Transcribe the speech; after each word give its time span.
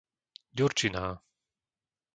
Ďurčiná 0.57 1.07